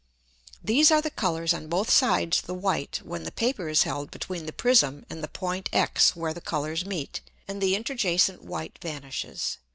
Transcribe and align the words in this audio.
These 0.63 0.89
are 0.89 0.99
the 0.99 1.11
Colours 1.11 1.53
on 1.53 1.67
both 1.67 1.91
sides 1.91 2.41
the 2.41 2.55
white 2.55 3.01
when 3.03 3.21
the 3.21 3.31
Paper 3.31 3.69
is 3.69 3.83
held 3.83 4.09
between 4.09 4.47
the 4.47 4.51
Prism 4.51 5.05
and 5.11 5.21
the 5.23 5.27
Point 5.27 5.69
X 5.71 6.15
where 6.15 6.33
the 6.33 6.41
Colours 6.41 6.83
meet, 6.83 7.21
and 7.47 7.61
the 7.61 7.75
interjacent 7.75 8.41
white 8.43 8.79
vanishes. 8.81 9.59